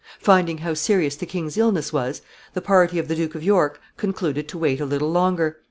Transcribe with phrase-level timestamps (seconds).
[0.19, 2.23] Finding how serious the king's illness was,
[2.55, 5.57] the party of the Duke of York concluded to wait a little longer.